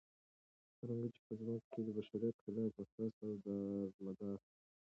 څرنګه 0.77 1.07
چې 1.13 1.19
په 1.25 1.33
ځمكه 1.39 1.65
كې 1.71 1.79
دبشري 1.87 2.29
خلافت 2.41 2.75
اساس 2.83 3.13
او 3.25 3.31
دارمدار 3.43 4.37